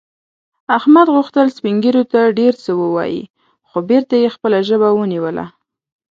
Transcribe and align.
احمد 0.77 1.07
غوښتل 1.15 1.47
سپین 1.57 1.75
ږیرو 1.83 2.03
ته 2.11 2.19
ډېر 2.39 2.53
څه 2.63 2.71
ووايي، 2.81 3.23
خو 3.67 3.77
بېرته 3.89 4.13
یې 4.23 4.33
خپله 4.35 4.57
ژبه 4.69 4.89
ونیوله. 4.93 5.45